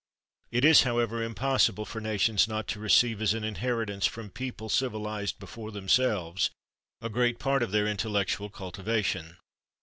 It 0.49 0.65
is, 0.65 0.81
however, 0.81 1.21
impossible 1.21 1.85
for 1.85 2.01
nations 2.01 2.47
not 2.47 2.67
to 2.69 2.79
receive, 2.79 3.21
as 3.21 3.35
an 3.35 3.43
inheritance 3.43 4.07
from 4.07 4.31
people 4.31 4.67
civilised 4.67 5.37
before 5.37 5.69
themselves, 5.69 6.49
a 7.01 7.07
great 7.07 7.37
part 7.37 7.61
of 7.61 7.69
their 7.69 7.85
intellectual 7.85 8.49
cultivation. 8.49 9.37